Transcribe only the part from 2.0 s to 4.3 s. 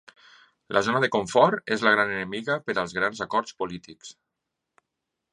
enemiga per als grans acords polítics.